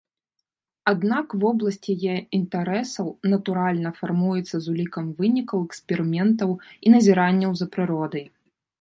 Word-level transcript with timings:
Аднак 0.91 1.35
вобласць 1.43 1.87
яе 1.95 2.15
інтарэсаў, 2.39 3.13
натуральна, 3.35 3.89
фармуецца 4.01 4.55
з 4.59 4.65
улікам 4.75 5.15
вынікаў 5.23 5.57
эксперыментаў 5.69 6.49
і 6.85 6.99
назіранняў 6.99 7.51
за 7.63 7.75
прыродай. 7.79 8.31